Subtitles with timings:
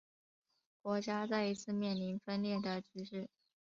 [0.81, 3.29] 国家再一次面临分裂的局势。